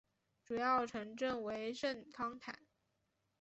[0.43, 2.57] 主要城镇为圣康坦。